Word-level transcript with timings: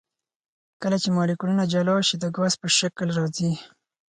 کله 0.81 0.97
چې 1.03 1.09
مالیکولونه 1.17 1.63
جلا 1.73 1.95
شي 2.07 2.15
د 2.19 2.25
ګاز 2.35 2.53
په 2.61 2.67
شکل 2.77 3.07
راځي. 3.17 3.51